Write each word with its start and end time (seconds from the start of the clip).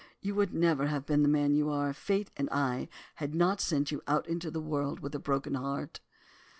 You 0.19 0.33
would 0.33 0.51
never 0.51 0.87
have 0.87 1.05
been 1.05 1.21
the 1.21 1.29
man 1.29 1.53
you 1.53 1.69
are 1.69 1.91
if 1.91 1.95
Fate 1.95 2.31
and 2.35 2.49
I 2.49 2.89
had 3.17 3.35
not 3.35 3.61
sent 3.61 3.91
you 3.91 4.01
out 4.07 4.27
into 4.27 4.49
the 4.49 4.59
world 4.59 4.99
with 5.01 5.13
a 5.13 5.19
broken 5.19 5.53
heart. 5.53 5.99